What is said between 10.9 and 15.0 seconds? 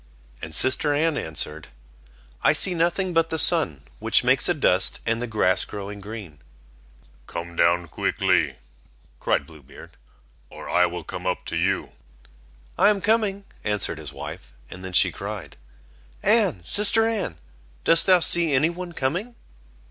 come up to you." "I am coming," answered his wife; and then